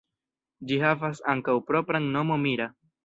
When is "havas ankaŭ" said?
0.85-1.55